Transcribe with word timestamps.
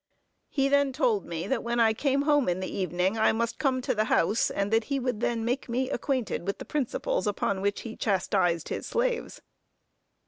He 0.49 0.67
then 0.67 0.93
told 0.93 1.27
me, 1.27 1.45
that 1.45 1.61
when 1.63 1.79
I 1.79 1.93
came 1.93 2.23
home 2.23 2.49
in 2.49 2.59
the 2.59 2.75
evening 2.75 3.19
I 3.19 3.31
must 3.31 3.59
come 3.59 3.83
to 3.83 3.93
the 3.93 4.05
house; 4.05 4.49
and 4.49 4.71
that 4.73 4.85
he 4.85 4.99
would 4.99 5.19
then 5.19 5.45
make 5.45 5.69
me 5.69 5.91
acquainted 5.91 6.47
with 6.47 6.57
the 6.57 6.65
principles 6.65 7.27
upon 7.27 7.61
which 7.61 7.81
he 7.81 7.95
chastised 7.95 8.69
his 8.69 8.87
slaves. 8.87 9.43